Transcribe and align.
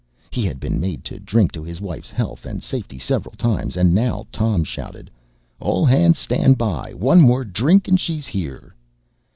He 0.31 0.45
had 0.47 0.59
been 0.59 0.79
made 0.79 1.03
to 1.03 1.19
drink 1.19 1.53
his 1.53 1.79
wife's 1.79 2.09
health 2.09 2.43
and 2.47 2.63
safety 2.63 2.97
several 2.97 3.35
times, 3.35 3.77
and 3.77 3.93
now 3.93 4.25
Tom 4.31 4.63
shouted: 4.63 5.11
"All 5.59 5.85
hands 5.85 6.17
stand 6.17 6.57
by! 6.57 6.91
One 6.95 7.21
more 7.21 7.45
drink, 7.45 7.87
and 7.87 7.99
she's 7.99 8.25
here!" 8.25 8.73